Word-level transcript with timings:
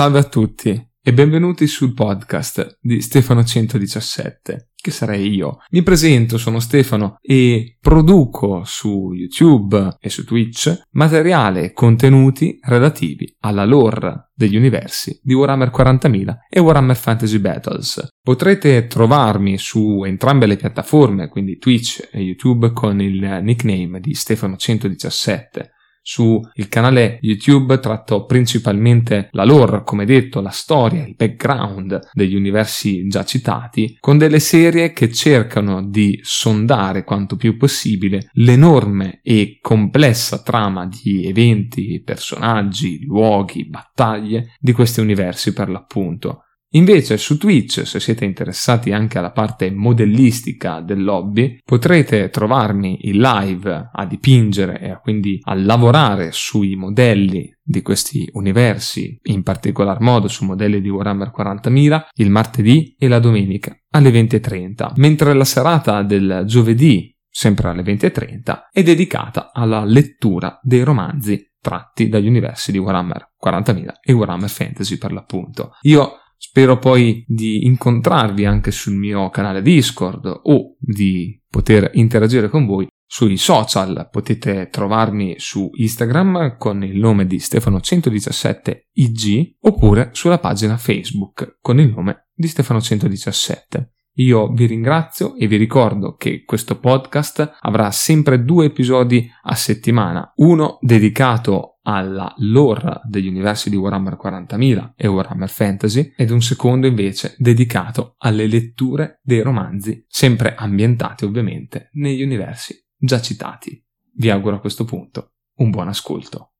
Salve 0.00 0.18
a 0.20 0.24
tutti 0.24 0.88
e 1.02 1.12
benvenuti 1.12 1.66
sul 1.66 1.92
podcast 1.92 2.78
di 2.80 3.02
Stefano 3.02 3.44
117, 3.44 4.70
che 4.74 4.90
sarei 4.90 5.28
io. 5.28 5.58
Mi 5.72 5.82
presento, 5.82 6.38
sono 6.38 6.58
Stefano 6.58 7.18
e 7.20 7.76
produco 7.78 8.62
su 8.64 9.12
YouTube 9.12 9.98
e 10.00 10.08
su 10.08 10.24
Twitch 10.24 10.84
materiale 10.92 11.64
e 11.64 11.72
contenuti 11.74 12.58
relativi 12.62 13.30
alla 13.40 13.66
lore 13.66 14.30
degli 14.34 14.56
universi 14.56 15.20
di 15.22 15.34
Warhammer 15.34 15.70
40.000 15.70 16.36
e 16.48 16.60
Warhammer 16.60 16.96
Fantasy 16.96 17.38
Battles. 17.38 18.08
Potrete 18.22 18.86
trovarmi 18.86 19.58
su 19.58 20.04
entrambe 20.04 20.46
le 20.46 20.56
piattaforme, 20.56 21.28
quindi 21.28 21.58
Twitch 21.58 22.08
e 22.10 22.22
YouTube, 22.22 22.72
con 22.72 23.02
il 23.02 23.40
nickname 23.42 24.00
di 24.00 24.14
Stefano 24.14 24.56
117 24.56 25.72
su 26.02 26.40
il 26.54 26.68
canale 26.68 27.18
YouTube 27.20 27.78
tratto 27.78 28.24
principalmente 28.24 29.28
la 29.32 29.44
lore, 29.44 29.82
come 29.84 30.04
detto, 30.04 30.40
la 30.40 30.50
storia, 30.50 31.06
il 31.06 31.14
background 31.16 32.10
degli 32.12 32.34
universi 32.34 33.06
già 33.06 33.24
citati, 33.24 33.96
con 34.00 34.18
delle 34.18 34.40
serie 34.40 34.92
che 34.92 35.12
cercano 35.12 35.86
di 35.86 36.18
sondare 36.22 37.04
quanto 37.04 37.36
più 37.36 37.56
possibile 37.56 38.28
l'enorme 38.32 39.20
e 39.22 39.58
complessa 39.60 40.42
trama 40.42 40.86
di 40.86 41.26
eventi, 41.26 42.02
personaggi, 42.04 43.04
luoghi, 43.04 43.68
battaglie 43.68 44.54
di 44.58 44.72
questi 44.72 45.00
universi 45.00 45.52
per 45.52 45.68
l'appunto 45.68 46.44
Invece 46.74 47.16
su 47.16 47.36
Twitch, 47.36 47.84
se 47.84 47.98
siete 47.98 48.24
interessati 48.24 48.92
anche 48.92 49.18
alla 49.18 49.32
parte 49.32 49.72
modellistica 49.72 50.80
del 50.80 51.02
lobby, 51.02 51.58
potrete 51.64 52.30
trovarmi 52.30 53.08
in 53.08 53.18
live 53.18 53.90
a 53.92 54.06
dipingere 54.06 54.78
e 54.80 55.00
quindi 55.02 55.40
a 55.42 55.54
lavorare 55.54 56.30
sui 56.30 56.76
modelli 56.76 57.52
di 57.60 57.82
questi 57.82 58.28
universi, 58.34 59.18
in 59.24 59.42
particolar 59.42 60.00
modo 60.00 60.28
su 60.28 60.44
modelli 60.44 60.80
di 60.80 60.88
Warhammer 60.88 61.32
40.000, 61.36 62.06
il 62.14 62.30
martedì 62.30 62.94
e 62.96 63.08
la 63.08 63.18
domenica 63.18 63.76
alle 63.90 64.10
20.30, 64.10 64.92
mentre 64.94 65.34
la 65.34 65.44
serata 65.44 66.04
del 66.04 66.44
giovedì, 66.46 67.12
sempre 67.28 67.70
alle 67.70 67.82
20.30, 67.82 68.68
è 68.70 68.82
dedicata 68.84 69.50
alla 69.52 69.84
lettura 69.84 70.60
dei 70.62 70.84
romanzi 70.84 71.50
tratti 71.60 72.08
dagli 72.08 72.26
universi 72.26 72.72
di 72.72 72.78
Warhammer 72.78 73.32
40.000 73.44 73.88
e 74.02 74.12
Warhammer 74.12 74.48
Fantasy 74.48 74.98
per 74.98 75.12
l'appunto. 75.12 75.72
Io 75.82 76.19
Spero 76.42 76.78
poi 76.78 77.22
di 77.28 77.66
incontrarvi 77.66 78.46
anche 78.46 78.70
sul 78.70 78.94
mio 78.94 79.28
canale 79.28 79.60
Discord 79.60 80.24
o 80.44 80.74
di 80.78 81.38
poter 81.50 81.90
interagire 81.92 82.48
con 82.48 82.64
voi 82.64 82.86
sui 83.04 83.36
social. 83.36 84.08
Potete 84.10 84.70
trovarmi 84.70 85.34
su 85.36 85.68
Instagram 85.70 86.56
con 86.56 86.82
il 86.82 86.98
nome 86.98 87.26
di 87.26 87.36
Stefano117IG 87.36 89.56
oppure 89.60 90.08
sulla 90.12 90.38
pagina 90.38 90.78
Facebook 90.78 91.58
con 91.60 91.78
il 91.78 91.92
nome 91.94 92.28
di 92.32 92.46
Stefano117. 92.46 93.88
Io 94.14 94.48
vi 94.48 94.64
ringrazio 94.64 95.36
e 95.36 95.46
vi 95.46 95.56
ricordo 95.56 96.14
che 96.14 96.44
questo 96.44 96.78
podcast 96.78 97.58
avrà 97.60 97.90
sempre 97.90 98.44
due 98.44 98.64
episodi 98.64 99.30
a 99.42 99.54
settimana, 99.54 100.32
uno 100.36 100.78
dedicato 100.80 101.69
alla 101.82 102.32
lore 102.38 103.00
degli 103.04 103.26
universi 103.26 103.70
di 103.70 103.76
Warhammer 103.76 104.18
40.000 104.22 104.92
e 104.96 105.06
Warhammer 105.06 105.48
Fantasy 105.48 106.12
ed 106.16 106.30
un 106.30 106.42
secondo 106.42 106.86
invece 106.86 107.34
dedicato 107.38 108.14
alle 108.18 108.46
letture 108.46 109.20
dei 109.22 109.42
romanzi, 109.42 110.04
sempre 110.08 110.54
ambientati 110.54 111.24
ovviamente 111.24 111.88
negli 111.92 112.22
universi 112.22 112.74
già 112.96 113.20
citati. 113.20 113.82
Vi 114.14 114.28
auguro 114.28 114.56
a 114.56 114.60
questo 114.60 114.84
punto 114.84 115.32
un 115.56 115.70
buon 115.70 115.88
ascolto. 115.88 116.52